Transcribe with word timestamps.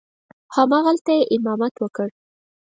همغلته 0.55 1.11
یې 1.17 1.23
امامت 1.35 1.73
وکړ. 1.79 2.09